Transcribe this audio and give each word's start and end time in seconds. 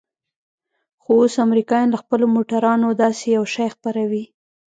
خو 1.01 1.11
اوس 1.21 1.33
امريکايان 1.47 1.89
له 1.91 1.97
خپلو 2.03 2.25
موټرانو 2.35 2.87
داسې 3.03 3.25
يو 3.37 3.43
شى 3.53 3.67
خپروي. 3.75 4.23